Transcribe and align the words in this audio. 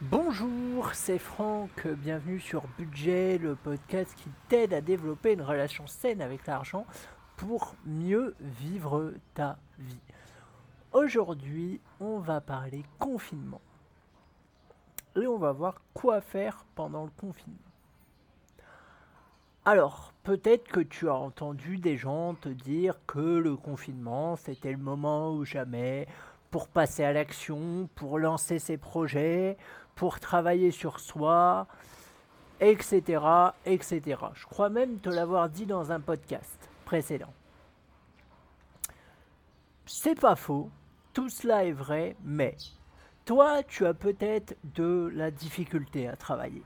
Bonjour, 0.00 0.94
c'est 0.94 1.18
Franck, 1.18 1.88
bienvenue 1.88 2.38
sur 2.38 2.62
Budget, 2.78 3.36
le 3.36 3.56
podcast 3.56 4.14
qui 4.14 4.30
t'aide 4.48 4.72
à 4.72 4.80
développer 4.80 5.32
une 5.32 5.42
relation 5.42 5.88
saine 5.88 6.22
avec 6.22 6.46
l'argent 6.46 6.86
pour 7.36 7.74
mieux 7.84 8.36
vivre 8.38 9.12
ta 9.34 9.58
vie. 9.76 9.98
Aujourd'hui, 10.92 11.80
on 11.98 12.20
va 12.20 12.40
parler 12.40 12.84
confinement. 13.00 13.60
Et 15.20 15.26
on 15.26 15.36
va 15.36 15.50
voir 15.50 15.80
quoi 15.94 16.20
faire 16.20 16.64
pendant 16.76 17.02
le 17.02 17.10
confinement. 17.20 17.58
Alors, 19.64 20.12
peut-être 20.22 20.68
que 20.68 20.78
tu 20.78 21.08
as 21.08 21.16
entendu 21.16 21.78
des 21.78 21.96
gens 21.96 22.34
te 22.34 22.48
dire 22.48 23.00
que 23.08 23.18
le 23.18 23.56
confinement, 23.56 24.36
c'était 24.36 24.70
le 24.70 24.78
moment 24.78 25.32
ou 25.32 25.44
jamais 25.44 26.06
pour 26.50 26.68
passer 26.68 27.04
à 27.04 27.12
l'action, 27.12 27.88
pour 27.94 28.18
lancer 28.18 28.58
ses 28.58 28.78
projets, 28.78 29.56
pour 29.98 30.20
travailler 30.20 30.70
sur 30.70 31.00
soi, 31.00 31.66
etc., 32.60 33.20
etc. 33.66 34.00
Je 34.32 34.46
crois 34.46 34.68
même 34.68 35.00
te 35.00 35.08
l'avoir 35.08 35.48
dit 35.48 35.66
dans 35.66 35.90
un 35.90 35.98
podcast 35.98 36.70
précédent. 36.84 37.34
C'est 39.86 40.14
pas 40.14 40.36
faux, 40.36 40.70
tout 41.12 41.28
cela 41.28 41.64
est 41.64 41.72
vrai, 41.72 42.14
mais 42.22 42.56
toi, 43.24 43.64
tu 43.64 43.86
as 43.86 43.94
peut-être 43.94 44.56
de 44.62 45.10
la 45.12 45.32
difficulté 45.32 46.06
à 46.06 46.14
travailler. 46.14 46.62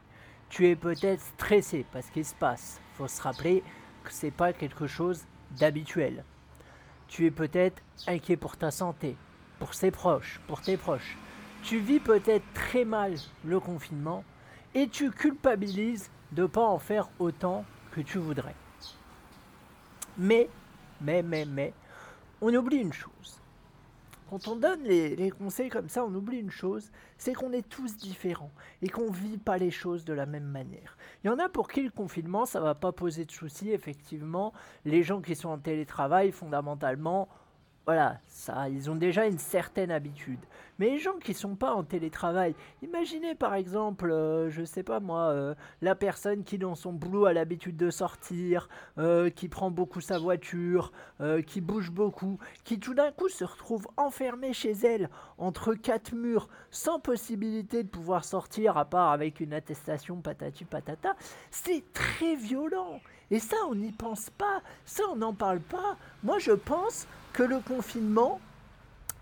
Tu 0.50 0.68
es 0.68 0.76
peut-être 0.76 1.22
stressé 1.22 1.86
parce 1.90 2.10
qu'il 2.10 2.26
se 2.26 2.34
passe. 2.34 2.82
Faut 2.98 3.08
se 3.08 3.22
rappeler 3.22 3.64
que 4.04 4.12
c'est 4.12 4.30
pas 4.30 4.52
quelque 4.52 4.86
chose 4.86 5.24
d'habituel. 5.52 6.22
Tu 7.08 7.24
es 7.24 7.30
peut-être 7.30 7.82
inquiet 8.06 8.36
pour 8.36 8.58
ta 8.58 8.70
santé, 8.70 9.16
pour 9.58 9.72
ses 9.72 9.90
proches, 9.90 10.38
pour 10.46 10.60
tes 10.60 10.76
proches. 10.76 11.16
Tu 11.62 11.78
vis 11.78 12.00
peut-être 12.00 12.44
très 12.54 12.84
mal 12.84 13.14
le 13.44 13.60
confinement 13.60 14.24
et 14.74 14.88
tu 14.88 15.10
culpabilises 15.10 16.10
de 16.32 16.42
ne 16.42 16.46
pas 16.46 16.64
en 16.64 16.78
faire 16.78 17.08
autant 17.18 17.64
que 17.92 18.00
tu 18.00 18.18
voudrais. 18.18 18.54
Mais, 20.18 20.48
mais, 21.00 21.22
mais, 21.22 21.44
mais, 21.44 21.72
on 22.40 22.52
oublie 22.54 22.78
une 22.78 22.92
chose 22.92 23.42
quand 24.32 24.48
on 24.48 24.56
donne 24.56 24.82
les, 24.84 25.30
conseils 25.30 25.68
comme 25.68 25.90
ça, 25.90 26.06
on 26.06 26.14
oublie 26.14 26.38
une 26.38 26.50
chose, 26.50 26.90
c'est 27.18 27.34
qu'on 27.34 27.52
est 27.52 27.68
tous 27.68 27.98
différents 27.98 28.50
et 28.80 28.88
qu'on 28.88 29.10
ne 29.10 29.14
vit 29.14 29.36
pas 29.36 29.58
les 29.58 29.70
choses 29.70 30.06
de 30.06 30.14
la 30.14 30.24
même 30.24 30.46
manière. 30.46 30.96
Il 31.22 31.26
y 31.26 31.30
en 31.30 31.38
a 31.38 31.50
pour 31.50 31.68
qui 31.68 31.82
le 31.82 31.90
confinement, 31.90 32.46
ça 32.46 32.58
va 32.58 32.74
pas 32.74 32.92
poser 32.92 33.26
de 33.26 33.30
soucis, 33.30 33.72
effectivement. 33.72 34.54
Les 34.86 35.02
gens 35.02 35.20
qui 35.20 35.36
sont 35.36 35.50
en 35.50 35.58
télétravail, 35.58 36.32
fondamentalement, 36.32 37.28
voilà, 37.84 38.20
ça, 38.28 38.68
ils 38.68 38.90
ont 38.90 38.94
déjà 38.94 39.26
une 39.26 39.38
certaine 39.38 39.90
habitude. 39.90 40.38
Mais 40.78 40.90
les 40.90 40.98
gens 40.98 41.18
qui 41.22 41.34
sont 41.34 41.56
pas 41.56 41.74
en 41.74 41.82
télétravail, 41.82 42.54
imaginez 42.80 43.34
par 43.34 43.54
exemple, 43.54 44.10
euh, 44.10 44.50
je 44.50 44.64
sais 44.64 44.84
pas 44.84 45.00
moi, 45.00 45.30
euh, 45.30 45.54
la 45.80 45.94
personne 45.94 46.44
qui 46.44 46.58
dans 46.58 46.76
son 46.76 46.92
boulot 46.92 47.26
a 47.26 47.32
l'habitude 47.32 47.76
de 47.76 47.90
sortir, 47.90 48.68
euh, 48.98 49.30
qui 49.30 49.48
prend 49.48 49.70
beaucoup 49.70 50.00
sa 50.00 50.18
voiture, 50.18 50.92
qui 51.46 51.60
bouge 51.60 51.90
beaucoup, 51.90 52.38
qui 52.64 52.80
tout 52.80 52.94
d'un 52.94 53.12
coup 53.12 53.28
se 53.28 53.44
retrouve 53.44 53.86
enfermée 53.96 54.52
chez 54.52 54.72
elle 54.72 55.08
entre 55.38 55.74
quatre 55.74 56.12
murs, 56.14 56.48
sans 56.70 56.98
possibilité 56.98 57.82
de 57.82 57.88
pouvoir 57.88 58.24
sortir 58.24 58.76
à 58.76 58.84
part 58.84 59.12
avec 59.12 59.38
une 59.40 59.52
attestation 59.52 60.16
patati 60.16 60.64
patata, 60.64 61.14
c'est 61.50 61.84
très 61.92 62.34
violent. 62.34 63.00
Et 63.30 63.38
ça, 63.38 63.56
on 63.68 63.74
n'y 63.74 63.92
pense 63.92 64.30
pas, 64.30 64.62
ça, 64.84 65.04
on 65.10 65.16
n'en 65.16 65.32
parle 65.32 65.60
pas. 65.60 65.96
Moi, 66.22 66.38
je 66.38 66.52
pense 66.52 67.06
que 67.32 67.42
le 67.42 67.60
confinement, 67.60 68.40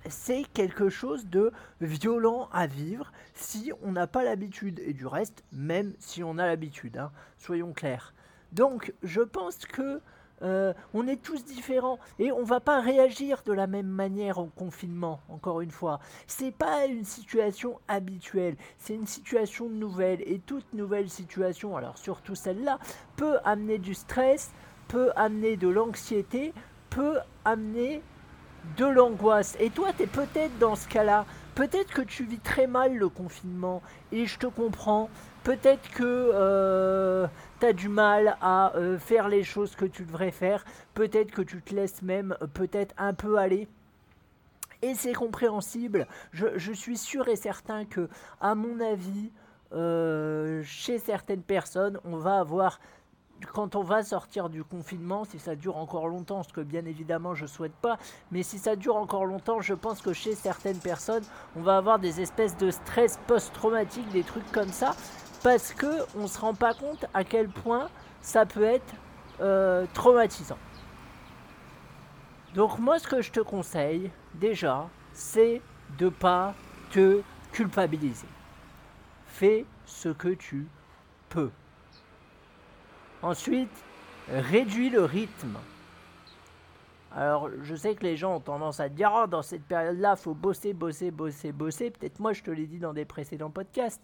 c'est 0.08 0.44
quelque 0.54 0.88
chose 0.88 1.26
de 1.26 1.52
violent 1.80 2.48
à 2.52 2.66
vivre 2.66 3.12
si 3.34 3.72
on 3.82 3.92
n'a 3.92 4.06
pas 4.06 4.24
l'habitude. 4.24 4.80
Et 4.84 4.92
du 4.92 5.06
reste, 5.06 5.44
même 5.52 5.94
si 5.98 6.22
on 6.22 6.38
a 6.38 6.46
l'habitude, 6.46 6.96
hein, 6.96 7.12
soyons 7.38 7.72
clairs. 7.72 8.14
Donc, 8.52 8.92
je 9.02 9.20
pense 9.20 9.58
que 9.58 10.00
euh, 10.42 10.72
on 10.94 11.06
est 11.06 11.22
tous 11.22 11.44
différents 11.44 11.98
et 12.18 12.32
on 12.32 12.44
va 12.44 12.60
pas 12.60 12.80
réagir 12.80 13.42
de 13.44 13.52
la 13.52 13.66
même 13.66 13.86
manière 13.86 14.38
au 14.38 14.46
confinement. 14.46 15.20
Encore 15.28 15.60
une 15.60 15.70
fois, 15.70 16.00
c'est 16.26 16.50
pas 16.50 16.86
une 16.86 17.04
situation 17.04 17.78
habituelle, 17.88 18.56
c'est 18.78 18.94
une 18.94 19.06
situation 19.06 19.68
nouvelle 19.68 20.22
et 20.22 20.38
toute 20.38 20.72
nouvelle 20.72 21.10
situation, 21.10 21.76
alors 21.76 21.98
surtout 21.98 22.34
celle-là, 22.34 22.78
peut 23.16 23.36
amener 23.44 23.78
du 23.78 23.92
stress, 23.92 24.50
peut 24.88 25.10
amener 25.14 25.58
de 25.58 25.68
l'anxiété, 25.68 26.54
peut 26.90 27.18
amener 27.44 28.02
de 28.76 28.86
l'angoisse. 28.86 29.56
Et 29.60 29.70
toi, 29.70 29.92
tu 29.96 30.02
es 30.02 30.06
peut-être 30.06 30.58
dans 30.58 30.76
ce 30.76 30.88
cas-là. 30.88 31.24
Peut-être 31.54 31.92
que 31.92 32.02
tu 32.02 32.24
vis 32.24 32.38
très 32.38 32.66
mal 32.66 32.96
le 32.96 33.08
confinement 33.08 33.82
et 34.12 34.26
je 34.26 34.38
te 34.38 34.46
comprends. 34.46 35.08
Peut-être 35.42 35.90
que 35.90 36.04
euh, 36.04 37.26
tu 37.60 37.66
as 37.66 37.72
du 37.72 37.88
mal 37.88 38.36
à 38.40 38.74
euh, 38.76 38.98
faire 38.98 39.28
les 39.28 39.42
choses 39.42 39.74
que 39.74 39.84
tu 39.84 40.04
devrais 40.04 40.30
faire. 40.30 40.64
Peut-être 40.94 41.30
que 41.30 41.42
tu 41.42 41.62
te 41.62 41.74
laisses 41.74 42.02
même 42.02 42.36
euh, 42.42 42.46
peut-être 42.46 42.94
un 42.98 43.14
peu 43.14 43.38
aller. 43.38 43.66
Et 44.82 44.94
c'est 44.94 45.12
compréhensible. 45.12 46.06
Je, 46.32 46.46
je, 46.56 46.72
suis 46.72 46.96
sûr 46.96 47.28
et 47.28 47.36
certain 47.36 47.84
que, 47.84 48.08
à 48.40 48.54
mon 48.54 48.80
avis, 48.80 49.30
chez 50.64 50.98
certaines 50.98 51.42
personnes, 51.42 52.00
on 52.04 52.16
va 52.16 52.40
avoir 52.40 52.80
quand 53.46 53.76
on 53.76 53.82
va 53.82 54.02
sortir 54.02 54.48
du 54.48 54.64
confinement, 54.64 55.24
si 55.24 55.38
ça 55.38 55.54
dure 55.56 55.76
encore 55.76 56.08
longtemps, 56.08 56.42
ce 56.42 56.52
que 56.52 56.60
bien 56.60 56.84
évidemment 56.84 57.34
je 57.34 57.46
souhaite 57.46 57.74
pas, 57.74 57.98
mais 58.30 58.42
si 58.42 58.58
ça 58.58 58.76
dure 58.76 58.96
encore 58.96 59.24
longtemps, 59.24 59.60
je 59.60 59.74
pense 59.74 60.00
que 60.00 60.12
chez 60.12 60.34
certaines 60.34 60.78
personnes, 60.78 61.24
on 61.56 61.62
va 61.62 61.76
avoir 61.76 61.98
des 61.98 62.20
espèces 62.20 62.56
de 62.56 62.70
stress 62.70 63.18
post-traumatique, 63.26 64.08
des 64.10 64.22
trucs 64.22 64.50
comme 64.52 64.70
ça, 64.70 64.94
parce 65.42 65.72
que 65.72 66.04
on 66.16 66.26
se 66.26 66.38
rend 66.38 66.54
pas 66.54 66.74
compte 66.74 67.06
à 67.14 67.24
quel 67.24 67.48
point 67.48 67.88
ça 68.20 68.46
peut 68.46 68.64
être 68.64 68.94
euh, 69.40 69.86
traumatisant. 69.94 70.58
Donc 72.54 72.78
moi, 72.78 72.98
ce 72.98 73.06
que 73.06 73.22
je 73.22 73.30
te 73.30 73.40
conseille 73.40 74.10
déjà, 74.34 74.88
c'est 75.12 75.62
de 75.98 76.08
pas 76.08 76.54
te 76.90 77.22
culpabiliser. 77.52 78.26
Fais 79.26 79.64
ce 79.86 80.08
que 80.08 80.28
tu 80.28 80.66
peux. 81.28 81.50
Ensuite, 83.22 83.70
réduis 84.28 84.88
le 84.88 85.04
rythme. 85.04 85.58
Alors, 87.14 87.50
je 87.62 87.74
sais 87.74 87.94
que 87.94 88.04
les 88.04 88.16
gens 88.16 88.36
ont 88.36 88.40
tendance 88.40 88.80
à 88.80 88.88
dire 88.88 89.12
oh, 89.14 89.26
dans 89.26 89.42
cette 89.42 89.64
période-là, 89.64 90.16
faut 90.16 90.32
bosser, 90.32 90.72
bosser, 90.72 91.10
bosser, 91.10 91.52
bosser. 91.52 91.90
Peut-être 91.90 92.18
moi, 92.18 92.32
je 92.32 92.42
te 92.42 92.50
l'ai 92.50 92.66
dit 92.66 92.78
dans 92.78 92.94
des 92.94 93.04
précédents 93.04 93.50
podcasts. 93.50 94.00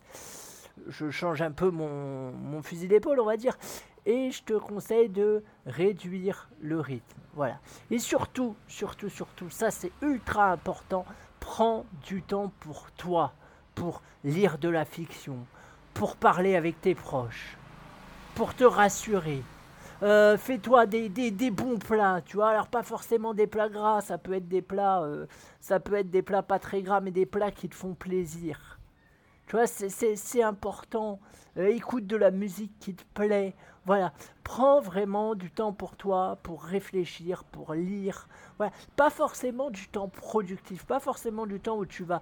Je 0.89 1.09
change 1.11 1.41
un 1.41 1.53
peu 1.53 1.71
mon, 1.71 2.33
mon 2.33 2.63
fusil 2.63 2.89
d'épaule, 2.89 3.21
on 3.21 3.25
va 3.25 3.39
dire. 3.39 3.57
Et 4.05 4.31
je 4.31 4.43
te 4.43 4.53
conseille 4.53 5.09
de 5.09 5.43
réduire 5.65 6.51
le 6.61 6.81
rythme. 6.81 7.21
Voilà. 7.35 7.59
Et 7.91 7.99
surtout, 7.99 8.55
surtout, 8.69 9.09
surtout, 9.09 9.49
ça 9.49 9.71
c'est 9.71 9.93
ultra 10.03 10.51
important. 10.53 11.07
Prends 11.41 11.87
du 12.07 12.23
temps 12.23 12.53
pour 12.61 12.91
toi, 12.93 13.33
pour 13.75 14.03
lire 14.25 14.59
de 14.59 14.69
la 14.69 14.85
fiction, 14.85 15.39
pour 15.95 16.17
parler 16.17 16.57
avec 16.57 16.81
tes 16.81 16.95
proches 16.95 17.57
pour 18.37 18.55
te 18.55 18.65
rassurer. 18.65 19.43
Euh, 20.03 20.37
fais-toi 20.37 20.85
des, 20.85 21.09
des, 21.09 21.51
bons 21.51 21.79
plats, 21.79 22.21
tu 22.25 22.37
vois. 22.37 22.51
Alors 22.51 22.69
pas 22.69 22.83
forcément 22.83 23.33
des 23.33 23.47
plats 23.47 23.71
gras, 23.71 24.03
ça 24.03 24.19
peut 24.19 24.35
être 24.35 24.47
des 24.47 24.61
plats, 24.61 25.03
euh, 25.03 25.25
ça 25.59 25.81
peut 25.81 25.95
être 25.95 26.11
des 26.11 26.21
plats 26.21 26.43
pas 26.43 26.59
très 26.59 26.83
gras, 26.83 27.01
mais 27.01 27.11
des 27.11 27.25
plats 27.25 27.51
qui 27.51 27.69
te 27.71 27.75
font 27.75 27.95
plaisir. 27.95 28.79
Tu 29.47 29.57
vois, 29.57 29.67
c'est 29.67 30.43
important. 30.43 31.19
Euh, 31.57 31.69
écoute 31.69 32.07
de 32.07 32.17
la 32.17 32.31
musique 32.31 32.79
qui 32.79 32.95
te 32.95 33.05
plaît. 33.15 33.55
Voilà, 33.87 34.13
prends 34.45 34.81
vraiment 34.81 35.35
du 35.35 35.51
temps 35.51 35.73
pour 35.73 35.97
toi, 35.97 36.39
pour 36.43 36.63
réfléchir, 36.65 37.45
pour 37.45 37.73
lire. 37.73 38.29
Pas 38.97 39.11
forcément 39.11 39.71
du 39.71 39.89
temps 39.89 40.09
productif, 40.09 40.85
pas 40.85 41.01
forcément 41.01 41.47
du 41.47 41.61
temps 41.61 41.79
où 41.79 41.87
tu 41.87 42.03
vas 42.03 42.21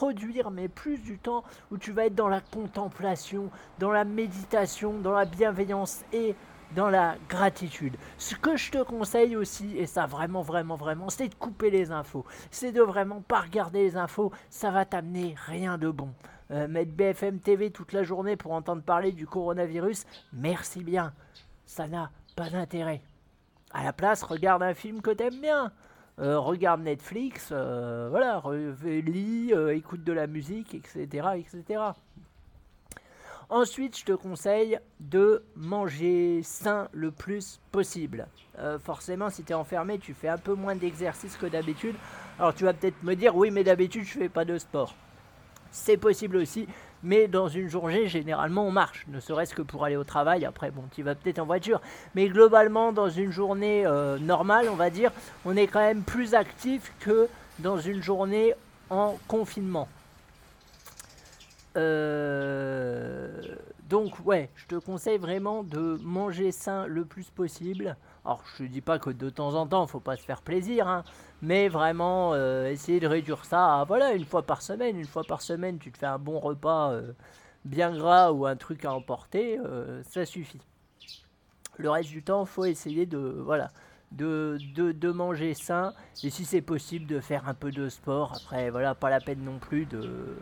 produire, 0.00 0.50
mais 0.50 0.66
plus 0.66 0.96
du 0.96 1.18
temps 1.18 1.44
où 1.70 1.76
tu 1.76 1.92
vas 1.92 2.06
être 2.06 2.14
dans 2.14 2.30
la 2.30 2.40
contemplation, 2.40 3.50
dans 3.78 3.90
la 3.90 4.04
méditation, 4.04 4.94
dans 4.94 5.12
la 5.12 5.26
bienveillance 5.26 6.06
et 6.10 6.34
dans 6.74 6.88
la 6.88 7.16
gratitude. 7.28 7.98
Ce 8.16 8.34
que 8.34 8.56
je 8.56 8.70
te 8.70 8.82
conseille 8.82 9.36
aussi, 9.36 9.76
et 9.76 9.84
ça 9.84 10.06
vraiment, 10.06 10.40
vraiment, 10.40 10.76
vraiment, 10.76 11.10
c'est 11.10 11.28
de 11.28 11.34
couper 11.34 11.68
les 11.68 11.90
infos. 11.90 12.24
C'est 12.50 12.72
de 12.72 12.80
vraiment 12.80 13.20
pas 13.20 13.40
regarder 13.40 13.82
les 13.82 13.98
infos, 13.98 14.32
ça 14.48 14.70
va 14.70 14.86
t'amener 14.86 15.34
rien 15.44 15.76
de 15.76 15.90
bon. 15.90 16.08
Euh, 16.50 16.66
mettre 16.66 16.92
BFM 16.92 17.38
TV 17.38 17.70
toute 17.70 17.92
la 17.92 18.02
journée 18.02 18.36
pour 18.36 18.52
entendre 18.52 18.82
parler 18.82 19.12
du 19.12 19.26
coronavirus, 19.26 20.06
merci 20.32 20.82
bien. 20.82 21.12
Ça 21.66 21.88
n'a 21.88 22.10
pas 22.36 22.48
d'intérêt. 22.48 23.02
À 23.74 23.84
la 23.84 23.92
place, 23.92 24.22
regarde 24.22 24.62
un 24.62 24.72
film 24.72 25.02
que 25.02 25.10
t'aimes 25.10 25.42
bien. 25.42 25.70
Euh, 26.20 26.38
regarde 26.38 26.82
Netflix, 26.82 27.48
euh, 27.50 28.08
voilà, 28.10 28.42
lis, 28.84 29.54
euh, 29.54 29.74
écoute 29.74 30.04
de 30.04 30.12
la 30.12 30.26
musique, 30.26 30.74
etc., 30.74 31.28
etc. 31.38 31.82
Ensuite, 33.48 33.98
je 33.98 34.04
te 34.04 34.12
conseille 34.12 34.78
de 35.00 35.42
manger 35.56 36.42
sain 36.42 36.88
le 36.92 37.10
plus 37.10 37.58
possible. 37.72 38.28
forcément, 38.84 39.30
si 39.30 39.42
tu 39.42 39.52
es 39.52 39.54
enfermé, 39.54 39.98
tu 39.98 40.12
fais 40.12 40.28
un 40.28 40.36
peu 40.36 40.52
moins 40.52 40.76
d'exercice 40.76 41.36
que 41.36 41.46
d'habitude. 41.46 41.96
Alors 42.38 42.54
tu 42.54 42.64
vas 42.64 42.74
peut-être 42.74 43.02
me 43.02 43.14
dire, 43.14 43.34
oui, 43.34 43.50
mais 43.50 43.64
d'habitude, 43.64 44.04
je 44.04 44.18
fais 44.18 44.28
pas 44.28 44.44
de 44.44 44.58
sport. 44.58 44.94
C'est 45.72 45.96
possible 45.96 46.36
aussi, 46.36 46.68
Mais 47.02 47.28
dans 47.28 47.48
une 47.48 47.68
journée, 47.68 48.08
généralement, 48.08 48.66
on 48.66 48.70
marche, 48.70 49.06
ne 49.08 49.20
serait-ce 49.20 49.54
que 49.54 49.62
pour 49.62 49.84
aller 49.84 49.96
au 49.96 50.04
travail. 50.04 50.44
Après, 50.44 50.70
bon, 50.70 50.82
tu 50.92 51.02
vas 51.02 51.14
peut-être 51.14 51.38
en 51.38 51.46
voiture. 51.46 51.80
Mais 52.14 52.28
globalement, 52.28 52.92
dans 52.92 53.08
une 53.08 53.30
journée 53.30 53.86
euh, 53.86 54.18
normale, 54.18 54.68
on 54.70 54.76
va 54.76 54.90
dire, 54.90 55.10
on 55.44 55.56
est 55.56 55.66
quand 55.66 55.80
même 55.80 56.02
plus 56.02 56.34
actif 56.34 56.92
que 57.00 57.28
dans 57.58 57.78
une 57.78 58.02
journée 58.02 58.54
en 58.90 59.16
confinement. 59.28 59.88
Euh, 61.76 63.40
donc 63.90 64.24
ouais, 64.24 64.48
je 64.54 64.66
te 64.66 64.76
conseille 64.76 65.18
vraiment 65.18 65.64
de 65.64 65.98
manger 66.02 66.52
sain 66.52 66.86
le 66.86 67.04
plus 67.04 67.28
possible. 67.28 67.96
Alors 68.24 68.42
je 68.56 68.62
ne 68.62 68.68
dis 68.68 68.80
pas 68.80 68.98
que 68.98 69.10
de 69.10 69.28
temps 69.28 69.54
en 69.54 69.66
temps, 69.66 69.84
il 69.84 69.90
faut 69.90 70.00
pas 70.00 70.16
se 70.16 70.22
faire 70.22 70.42
plaisir, 70.42 70.86
hein, 70.88 71.02
mais 71.42 71.68
vraiment 71.68 72.32
euh, 72.32 72.70
essayer 72.70 73.00
de 73.00 73.06
réduire 73.08 73.44
ça 73.44 73.80
à 73.80 73.84
voilà 73.84 74.12
une 74.12 74.24
fois 74.24 74.42
par 74.42 74.62
semaine. 74.62 74.96
Une 74.96 75.06
fois 75.06 75.24
par 75.24 75.42
semaine, 75.42 75.78
tu 75.78 75.90
te 75.90 75.98
fais 75.98 76.06
un 76.06 76.18
bon 76.18 76.38
repas 76.38 76.92
euh, 76.92 77.12
bien 77.64 77.92
gras 77.94 78.30
ou 78.30 78.46
un 78.46 78.56
truc 78.56 78.84
à 78.84 78.94
emporter, 78.94 79.58
ça 80.08 80.24
suffit. 80.24 80.62
Le 81.76 81.90
reste 81.90 82.10
du 82.10 82.22
temps, 82.22 82.44
faut 82.44 82.64
essayer 82.64 83.06
de 83.06 83.18
voilà 83.18 83.70
manger 85.12 85.54
sain 85.54 85.92
et 86.24 86.30
si 86.30 86.44
c'est 86.44 86.62
possible 86.62 87.06
de 87.06 87.20
faire 87.20 87.48
un 87.48 87.54
peu 87.54 87.70
de 87.70 87.88
sport. 87.88 88.34
Après 88.36 88.70
voilà, 88.70 88.94
pas 88.94 89.10
la 89.10 89.20
peine 89.20 89.42
non 89.44 89.58
plus 89.58 89.86
de 89.86 90.36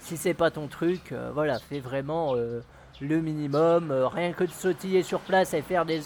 si 0.00 0.16
c'est 0.16 0.34
pas 0.34 0.50
ton 0.50 0.66
truc, 0.66 1.12
euh, 1.12 1.30
voilà, 1.32 1.58
fais 1.58 1.80
vraiment 1.80 2.34
euh, 2.34 2.62
le 3.00 3.20
minimum. 3.20 3.90
Euh, 3.90 4.08
rien 4.08 4.32
que 4.32 4.44
de 4.44 4.50
sautiller 4.50 5.02
sur 5.02 5.20
place 5.20 5.54
et 5.54 5.62
faire 5.62 5.84
des, 5.84 6.02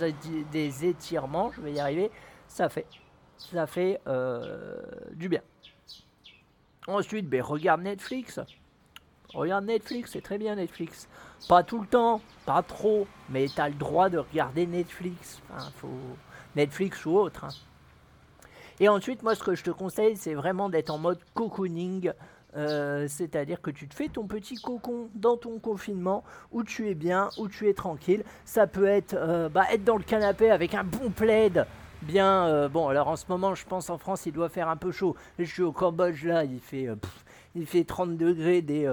des 0.52 0.84
étirements, 0.86 1.50
je 1.52 1.60
vais 1.60 1.72
y 1.72 1.80
arriver, 1.80 2.10
ça 2.48 2.68
fait, 2.68 2.86
ça 3.36 3.66
fait 3.66 4.00
du 5.12 5.28
bien. 5.28 5.42
Ensuite, 6.86 7.28
ben, 7.28 7.42
regarde 7.42 7.82
Netflix. 7.82 8.40
Regarde 9.32 9.64
Netflix, 9.64 10.12
c'est 10.12 10.20
très 10.20 10.38
bien 10.38 10.54
Netflix. 10.54 11.08
Pas 11.48 11.62
tout 11.62 11.80
le 11.80 11.86
temps, 11.86 12.20
pas 12.46 12.62
trop, 12.62 13.06
mais 13.28 13.48
tu 13.48 13.60
as 13.60 13.68
le 13.68 13.74
droit 13.74 14.08
de 14.08 14.18
regarder 14.18 14.66
Netflix. 14.66 15.40
faut... 15.76 15.88
Netflix 16.54 17.04
ou 17.04 17.16
autre. 17.16 17.44
Hein. 17.44 17.50
Et 18.80 18.88
ensuite, 18.88 19.22
moi, 19.22 19.34
ce 19.34 19.42
que 19.42 19.54
je 19.54 19.64
te 19.64 19.70
conseille, 19.70 20.16
c'est 20.16 20.34
vraiment 20.34 20.68
d'être 20.68 20.90
en 20.90 20.98
mode 20.98 21.18
cocooning. 21.34 22.12
Euh, 22.56 23.06
c'est-à-dire 23.08 23.60
que 23.60 23.70
tu 23.70 23.88
te 23.88 23.94
fais 23.94 24.08
ton 24.08 24.26
petit 24.26 24.54
cocon 24.56 25.08
dans 25.14 25.36
ton 25.36 25.58
confinement 25.58 26.22
où 26.52 26.62
tu 26.62 26.88
es 26.88 26.94
bien, 26.94 27.30
où 27.38 27.48
tu 27.48 27.68
es 27.68 27.74
tranquille. 27.74 28.22
Ça 28.44 28.66
peut 28.66 28.86
être 28.86 29.14
euh, 29.14 29.48
bah, 29.48 29.64
être 29.72 29.84
dans 29.84 29.96
le 29.96 30.04
canapé 30.04 30.50
avec 30.50 30.74
un 30.74 30.84
bon 30.84 31.10
plaid. 31.10 31.66
Bien, 32.02 32.46
euh, 32.46 32.68
bon, 32.68 32.88
alors 32.88 33.08
en 33.08 33.16
ce 33.16 33.24
moment, 33.28 33.54
je 33.54 33.64
pense 33.66 33.90
en 33.90 33.98
France, 33.98 34.26
il 34.26 34.32
doit 34.32 34.48
faire 34.48 34.68
un 34.68 34.76
peu 34.76 34.92
chaud. 34.92 35.16
Je 35.38 35.44
suis 35.44 35.62
au 35.62 35.72
Cambodge 35.72 36.24
là, 36.24 36.44
il 36.44 36.60
fait, 36.60 36.88
il 37.54 37.66
fait 37.66 37.84
30 37.84 38.16
degrés 38.16 38.62
dès, 38.62 38.86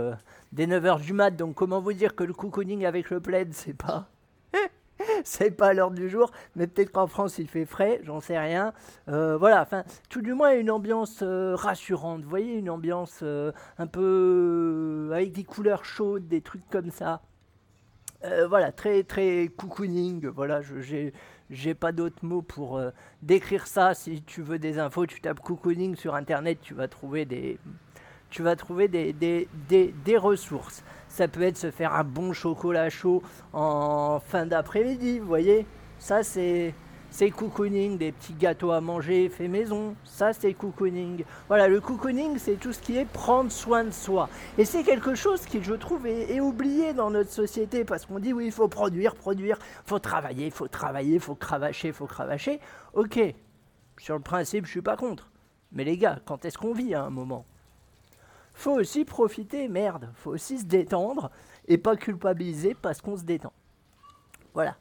dès 0.54 0.66
9h 0.66 1.02
du 1.02 1.13
mat. 1.13 1.31
Donc, 1.31 1.56
comment 1.56 1.81
vous 1.81 1.94
dire 1.94 2.16
que 2.16 2.24
le 2.24 2.34
cocooning 2.34 2.86
avec 2.86 3.10
le 3.10 3.19
plaid, 3.19 3.54
c'est 3.54 3.75
pas. 3.75 4.08
c'est 5.26 5.52
pas 5.52 5.74
l'heure 5.74 5.92
du 5.92 6.10
jour, 6.10 6.32
mais 6.56 6.68
peut-être 6.68 6.92
qu'en 6.92 7.08
France 7.08 7.38
il 7.38 7.48
fait 7.48 7.66
frais, 7.66 8.00
j'en 8.04 8.20
sais 8.20 8.38
rien. 8.38 8.74
Euh, 9.10 9.38
voilà, 9.38 9.62
enfin, 9.62 9.84
tout 10.10 10.22
du 10.22 10.34
moins 10.34 10.54
une 10.54 10.72
ambiance 10.72 11.20
euh, 11.22 11.56
rassurante, 11.56 12.24
vous 12.24 12.30
voyez, 12.30 12.54
une 12.54 12.70
ambiance 12.70 13.20
euh, 13.24 13.52
un 13.78 13.88
peu 13.88 15.10
avec 15.14 15.32
des 15.32 15.44
couleurs 15.44 15.86
chaudes, 15.86 16.28
des 16.28 16.42
trucs 16.42 16.68
comme 16.70 16.92
ça. 16.92 17.22
voilà, 18.48 18.72
très 18.72 19.04
très 19.04 19.50
cocooning, 19.58 20.28
voilà, 20.28 20.62
j'ai 20.62 21.14
j'ai 21.50 21.74
pas 21.74 21.92
d'autres 21.92 22.24
mots 22.24 22.42
pour 22.42 22.80
décrire 23.22 23.68
ça. 23.68 23.94
Si 23.94 24.22
tu 24.22 24.42
veux 24.42 24.58
des 24.60 24.80
infos, 24.80 25.06
tu 25.06 25.20
tapes 25.20 25.42
cocooning 25.42 25.96
sur 25.96 26.16
internet, 26.16 26.60
tu 26.62 26.74
vas 26.74 26.88
trouver 26.88 27.26
des, 27.26 27.60
tu 28.31 28.42
vas 28.42 28.56
trouver 28.56 28.88
des, 28.88 29.13
des, 29.13 29.48
des, 29.69 29.94
des 30.04 30.18
ressources. 30.18 30.83
Ça 31.07 31.28
peut 31.28 31.44
être 31.44 31.57
se 31.57 31.69
faire 31.69 31.94
un 31.94 32.04
bon 32.04 32.33
chocolat 32.33 32.89
chaud 32.89 33.22
en 33.54 34.19
fin 34.19 34.45
d'après-midi, 34.48 35.19
vous 35.19 35.28
voyez. 35.28 35.68
Ça, 36.00 36.24
c'est 36.24 36.74
c'est 37.13 37.30
cocooning, 37.30 37.98
des 37.98 38.13
petits 38.13 38.33
gâteaux 38.33 38.72
à 38.72 38.80
manger 38.80 39.28
fait 39.28 39.50
maison, 39.50 39.95
ça 40.06 40.31
c'est 40.31 40.54
cocooning. 40.54 41.25
Voilà, 41.50 41.68
le 41.68 41.81
cocooning 41.81 42.38
c'est 42.38 42.56
tout 42.56 42.72
ce 42.72 42.80
qui 42.80 42.98
est 42.98 43.06
prendre 43.06 43.51
soin 43.51 43.83
de 43.83 43.92
soi. 43.92 44.30
Et 44.57 44.63
c'est 44.63 44.84
quelque 44.84 45.13
chose 45.13 45.45
qui 45.45 45.62
je 45.62 45.74
trouve 45.74 46.07
est, 46.07 46.39
oublié 46.39 46.94
dans 46.94 47.12
notre 47.12 47.30
société 47.30 47.84
parce 47.84 48.06
qu'on 48.06 48.19
dit 48.19 48.31
oui 48.31 48.45
il 48.45 48.51
faut 48.51 48.69
produire, 48.69 49.16
produire, 49.16 49.57
faut 49.84 50.00
travailler, 50.00 50.50
faut 50.51 50.69
travailler, 50.69 51.19
faut 51.19 51.36
cravacher, 51.36 51.92
faut 51.92 52.07
cravacher. 52.07 52.62
Ok, 52.94 53.19
sur 53.98 54.16
le 54.16 54.22
principe 54.22 54.66
je 54.66 54.72
suis 54.72 54.81
pas 54.81 54.95
contre. 54.95 55.30
Mais 55.74 55.84
les 55.84 55.98
gars, 55.98 56.19
quand 56.25 56.45
est-ce 56.45 56.57
qu'on 56.57 56.74
vit 56.74 56.95
à 56.95 57.04
un 57.04 57.10
moment? 57.10 57.45
Faut 58.62 58.80
aussi 58.80 59.04
profiter, 59.06 59.68
merde, 59.68 60.10
faut 60.13 60.31
aussi 60.31 60.60
se 60.60 60.66
détendre 60.66 61.31
et 61.68 61.78
pas 61.78 61.96
culpabiliser 61.96 62.75
parce 62.80 63.02
qu'on 63.02 63.18
se 63.18 63.24
détend. 63.24 63.54
Voilà. 64.54 64.75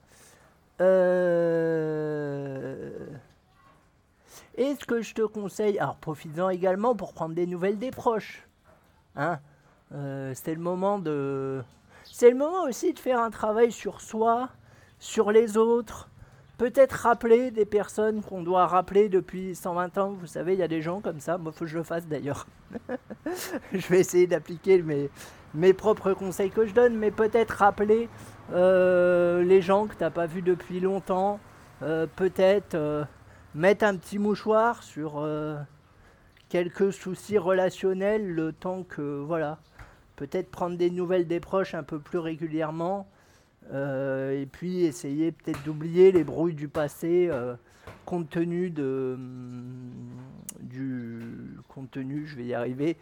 Euh... 0.80 1.70
Et 4.56 4.74
ce 4.74 4.84
que 4.84 5.00
je 5.00 5.14
te 5.14 5.22
conseille, 5.22 5.78
alors 5.78 5.96
profites-en 5.96 6.50
également 6.50 6.94
pour 6.94 7.14
prendre 7.14 7.34
des 7.34 7.46
nouvelles 7.46 7.78
des 7.78 7.90
proches. 7.90 8.46
Hein 9.16 9.40
euh, 9.92 10.32
c'est 10.34 10.54
le 10.54 10.60
moment 10.60 10.98
de. 10.98 11.62
C'est 12.04 12.30
le 12.30 12.36
moment 12.36 12.64
aussi 12.64 12.92
de 12.92 12.98
faire 12.98 13.20
un 13.20 13.30
travail 13.30 13.72
sur 13.72 14.00
soi, 14.00 14.50
sur 14.98 15.32
les 15.32 15.56
autres, 15.56 16.10
peut-être 16.60 16.92
rappeler 16.92 17.50
des 17.50 17.64
personnes 17.64 18.20
qu'on 18.20 18.42
doit 18.42 18.66
rappeler 18.66 19.08
depuis 19.08 19.54
120 19.54 19.96
ans. 19.96 20.10
Vous 20.12 20.26
savez, 20.26 20.52
il 20.52 20.58
y 20.58 20.62
a 20.62 20.68
des 20.68 20.82
gens 20.82 21.00
comme 21.00 21.18
ça. 21.18 21.38
Moi, 21.38 21.52
il 21.54 21.58
faut 21.58 21.64
que 21.64 21.70
je 21.70 21.78
le 21.78 21.84
fasse 21.84 22.06
d'ailleurs. 22.06 22.46
je 23.72 23.88
vais 23.88 24.00
essayer 24.00 24.26
d'appliquer 24.26 24.82
mes, 24.82 25.08
mes 25.54 25.72
propres 25.72 26.12
conseils 26.12 26.50
que 26.50 26.66
je 26.66 26.74
donne, 26.74 26.98
mais 26.98 27.10
peut-être 27.10 27.52
rappeler 27.52 28.10
euh, 28.52 29.42
les 29.42 29.62
gens 29.62 29.86
que 29.86 29.94
tu 29.94 30.02
n'as 30.02 30.10
pas 30.10 30.26
vus 30.26 30.42
depuis 30.42 30.80
longtemps. 30.80 31.40
Euh, 31.80 32.06
peut-être 32.14 32.74
euh, 32.74 33.06
mettre 33.54 33.86
un 33.86 33.96
petit 33.96 34.18
mouchoir 34.18 34.82
sur 34.82 35.26
quelques 36.50 36.92
soucis 36.92 37.38
relationnels 37.38 38.34
le 38.34 38.52
temps 38.52 38.82
que. 38.82 39.22
Voilà. 39.22 39.60
Peut-être 40.16 40.50
prendre 40.50 40.76
des 40.76 40.90
nouvelles 40.90 41.26
des 41.26 41.40
proches 41.40 41.74
un 41.74 41.84
peu 41.84 41.98
plus 41.98 42.18
régulièrement. 42.18 43.08
Euh, 43.72 44.40
et 44.40 44.46
puis 44.46 44.84
essayer 44.84 45.30
peut-être 45.32 45.62
d'oublier 45.64 46.10
les 46.10 46.24
brouilles 46.24 46.54
du 46.54 46.68
passé 46.68 47.28
euh, 47.30 47.54
compte 48.04 48.28
tenu 48.28 48.70
de 48.70 49.14
hum, 49.14 49.92
du 50.60 51.56
compte 51.68 51.96
je 51.96 52.36
vais 52.36 52.44
y 52.44 52.54
arriver, 52.54 52.96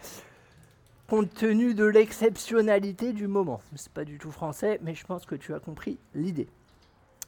compte 1.07 1.33
tenu 1.33 1.75
de 1.75 1.85
l'exceptionnalité 1.85 3.13
du 3.13 3.27
moment. 3.27 3.61
C'est 3.75 3.93
pas 3.93 4.05
du 4.05 4.19
tout 4.19 4.31
français, 4.31 4.79
mais 4.83 4.95
je 4.95 5.07
pense 5.07 5.25
que 5.25 5.35
tu 5.35 5.55
as 5.55 5.61
compris 5.61 5.99
l'idée. 6.15 6.49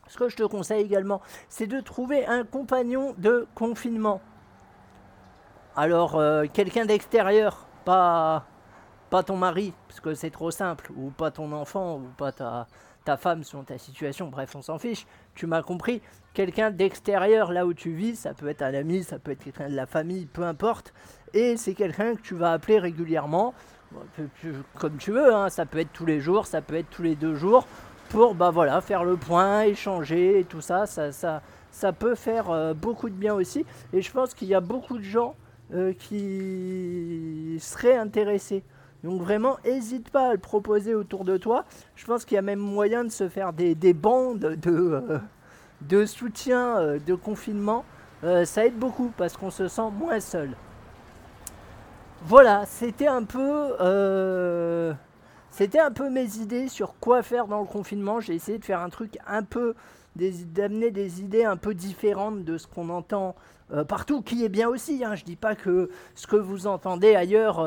Ce 0.07 0.19
que 0.19 0.29
je 0.29 0.37
te 0.37 0.43
conseille 0.43 0.85
également, 0.85 1.23
c'est 1.49 1.67
de 1.67 1.81
trouver 1.81 2.27
un 2.27 2.45
compagnon 2.45 3.15
de 3.17 3.47
confinement. 3.55 4.21
Alors, 5.77 6.17
euh, 6.17 6.47
quelqu'un 6.53 6.85
d'extérieur, 6.85 7.67
pas, 7.85 8.45
pas 9.09 9.23
ton 9.23 9.37
mari, 9.37 9.73
parce 9.89 10.01
que 10.01 10.15
c'est 10.15 10.31
trop 10.31 10.51
simple, 10.51 10.91
ou 10.97 11.11
pas 11.11 11.31
ton 11.31 11.53
enfant, 11.53 11.99
ou 11.99 12.09
pas 12.17 12.33
ta, 12.33 12.67
ta 13.05 13.17
femme, 13.17 13.45
selon 13.45 13.65
ta 13.65 13.79
situation, 13.79 14.29
bref, 14.29 14.55
on 14.55 14.63
s'en 14.63 14.79
fiche, 14.79 15.07
tu 15.35 15.47
m'as 15.47 15.63
compris, 15.63 16.03
quelqu'un 16.35 16.71
d'extérieur 16.71 17.53
là 17.53 17.67
où 17.67 17.75
tu 17.75 17.91
vis, 17.93 18.17
ça 18.17 18.35
peut 18.35 18.49
être 18.49 18.63
un 18.63 18.75
ami, 18.75 19.03
ça 19.03 19.19
peut 19.19 19.33
être 19.33 19.43
quelqu'un 19.45 19.69
de 19.69 19.77
la 19.77 19.87
famille, 19.87 20.27
peu 20.27 20.43
importe, 20.43 20.93
et 21.33 21.57
c'est 21.57 21.75
quelqu'un 21.75 22.15
que 22.15 22.21
tu 22.21 22.35
vas 22.35 22.53
appeler 22.53 22.79
régulièrement, 22.79 23.55
comme 24.79 24.97
tu 24.99 25.11
veux, 25.11 25.35
hein, 25.35 25.49
ça 25.49 25.67
peut 25.67 25.79
être 25.79 25.93
tous 25.93 26.07
les 26.07 26.21
jours, 26.21 26.47
ça 26.47 26.61
peut 26.63 26.77
être 26.77 26.91
tous 26.91 27.03
les 27.03 27.17
deux 27.17 27.35
jours, 27.35 27.67
pour 28.11 28.35
bah 28.35 28.51
voilà, 28.51 28.81
faire 28.81 29.05
le 29.05 29.17
point, 29.17 29.63
échanger 29.63 30.41
et 30.41 30.45
tout 30.45 30.61
ça, 30.61 30.87
ça, 30.87 31.13
ça, 31.13 31.43
ça 31.71 31.93
peut 31.93 32.15
faire 32.15 32.51
euh, 32.51 32.75
beaucoup 32.75 33.09
de 33.09 33.15
bien 33.15 33.35
aussi, 33.35 33.65
et 33.93 34.03
je 34.03 34.11
pense 34.11 34.35
qu'il 34.35 34.49
y 34.49 34.55
a 34.55 34.61
beaucoup 34.61 34.99
de 34.99 35.05
gens 35.05 35.35
euh, 35.73 35.93
qui 35.93 37.57
seraient 37.61 37.97
intéressés 37.97 38.65
donc 39.03 39.21
vraiment, 39.23 39.57
n'hésite 39.65 40.11
pas 40.11 40.29
à 40.29 40.33
le 40.33 40.39
proposer 40.39 40.95
autour 40.95 41.25
de 41.25 41.37
toi. 41.37 41.65
Je 41.97 42.05
pense 42.05 42.25
qu'il 42.25 42.35
y 42.35 42.39
a 42.39 42.43
même 42.43 42.59
moyen 42.59 43.05
de 43.05 43.11
se 43.11 43.29
faire 43.29 43.53
des, 43.53 43.75
bandes 43.95 44.57
de, 44.61 45.21
euh, 45.93 46.07
soutien, 46.07 46.79
euh, 46.79 46.99
de 46.99 47.15
confinement. 47.15 47.85
Euh, 48.25 48.45
ça 48.45 48.67
aide 48.67 48.79
beaucoup 48.79 49.11
parce 49.17 49.37
qu'on 49.37 49.51
se 49.51 49.69
sent 49.69 49.91
moins 49.99 50.21
seul. 50.21 50.51
Voilà, 52.25 52.67
c'était 52.67 53.07
un 53.07 53.25
peu... 53.25 53.73
c'était 55.51 55.81
un 55.81 55.91
peu 55.91 56.11
mes 56.11 56.37
idées 56.37 56.69
sur 56.69 56.95
quoi 57.01 57.23
faire 57.23 57.47
dans 57.47 57.61
le 57.61 57.67
confinement. 57.67 58.21
J'ai 58.21 58.35
essayé 58.35 58.59
de 58.59 58.65
faire 58.65 58.81
un 58.81 58.91
truc 58.91 59.17
un 59.27 59.43
peu... 59.43 59.75
d'amener 60.17 60.91
des 60.91 61.23
idées 61.23 61.45
un 61.45 61.57
peu 61.57 61.73
différentes 61.73 62.45
de 62.45 62.59
ce 62.59 62.67
qu'on 62.67 62.91
entend 62.91 63.35
partout, 63.89 64.21
qui 64.21 64.45
est 64.45 64.51
bien 64.51 64.69
aussi. 64.69 65.03
Hein. 65.03 65.15
Je 65.15 65.25
dis 65.25 65.37
pas 65.37 65.55
que 65.55 65.89
ce 66.15 66.27
que 66.27 66.37
vous 66.37 66.67
entendez 66.67 67.15
ailleurs 67.15 67.65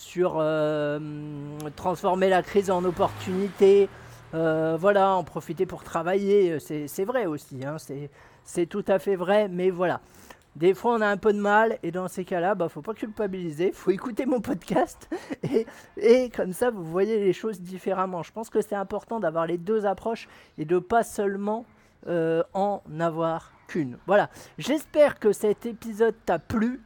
sur 0.00 0.36
euh, 0.38 0.98
transformer 1.76 2.30
la 2.30 2.42
crise 2.42 2.70
en 2.70 2.82
opportunité, 2.84 3.90
euh, 4.32 4.78
voilà, 4.80 5.14
en 5.14 5.24
profiter 5.24 5.66
pour 5.66 5.84
travailler, 5.84 6.58
c'est 6.58 7.04
vrai 7.04 7.26
aussi, 7.26 7.64
hein, 7.66 7.76
c'est 8.44 8.66
tout 8.66 8.84
à 8.88 8.98
fait 8.98 9.14
vrai, 9.14 9.48
mais 9.48 9.68
voilà. 9.68 10.00
Des 10.56 10.74
fois, 10.74 10.94
on 10.94 11.00
a 11.00 11.06
un 11.06 11.18
peu 11.18 11.32
de 11.32 11.38
mal, 11.38 11.78
et 11.82 11.92
dans 11.92 12.08
ces 12.08 12.24
cas-là, 12.24 12.54
bah, 12.54 12.68
faut 12.68 12.82
pas 12.82 12.94
culpabiliser, 12.94 13.72
faut 13.72 13.90
écouter 13.90 14.24
mon 14.24 14.40
podcast, 14.40 15.08
et, 15.42 15.66
et 15.98 16.30
comme 16.30 16.54
ça, 16.54 16.70
vous 16.70 16.82
voyez 16.84 17.20
les 17.20 17.34
choses 17.34 17.60
différemment. 17.60 18.22
Je 18.22 18.32
pense 18.32 18.48
que 18.48 18.62
c'est 18.62 18.74
important 18.74 19.20
d'avoir 19.20 19.46
les 19.46 19.58
deux 19.58 19.84
approches 19.84 20.28
et 20.56 20.64
de 20.64 20.78
pas 20.78 21.04
seulement 21.04 21.66
euh, 22.06 22.42
en 22.54 22.82
avoir 22.98 23.52
qu'une. 23.68 23.98
Voilà, 24.06 24.30
j'espère 24.56 25.18
que 25.18 25.32
cet 25.32 25.66
épisode 25.66 26.14
t'a 26.24 26.38
plu. 26.38 26.80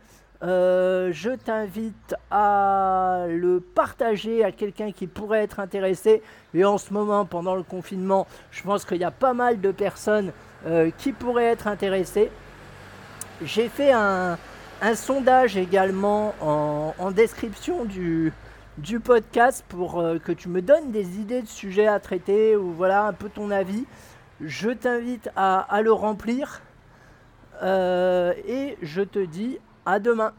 Euh, 0.45 1.11
je 1.13 1.31
t'invite 1.31 2.15
à 2.31 3.25
le 3.29 3.61
partager 3.61 4.45
à 4.45 4.53
quelqu'un 4.53 4.93
qui 4.93 5.07
pourrait 5.07 5.43
être 5.43 5.59
intéressé. 5.59 6.23
Et 6.53 6.65
en 6.65 6.77
ce 6.77 6.93
moment, 6.93 7.25
pendant 7.25 7.55
le 7.55 7.63
confinement, 7.63 8.27
je 8.51 8.63
pense 8.63 8.85
qu'il 8.85 8.99
y 8.99 9.05
a 9.05 9.11
pas 9.11 9.33
mal 9.33 9.61
de 9.61 9.73
personnes 9.73 10.33
euh, 10.67 10.91
qui 10.99 11.13
pourraient 11.13 11.47
être 11.47 11.67
intéressées. 11.67 12.31
J'ai 13.43 13.69
fait 13.69 13.93
un, 13.93 14.37
sondage 14.95 15.57
également 15.57 16.35
en, 16.43 17.11
description 17.11 17.87
du, 17.87 18.33
podcast 19.03 19.65
pour 19.69 19.99
euh, 19.99 20.19
que 20.19 20.33
tu 20.33 20.51
me 20.51 20.61
donnes 20.61 20.91
des 20.91 21.19
idées 21.19 21.41
de 21.41 21.49
sujets 21.49 21.87
à 21.87 21.99
traiter 22.01 22.55
ou 22.55 22.71
voilà 22.73 23.07
un 23.07 23.15
peu 23.15 23.31
ton 23.31 23.51
avis. 23.51 23.87
Je 24.43 24.69
t'invite 24.69 25.31
à, 25.37 25.81
le 25.83 25.93
remplir 25.93 26.61
et 27.63 28.77
je 28.83 29.01
te 29.01 29.25
dis 29.25 29.59
à 29.87 29.99
demain. 29.99 30.33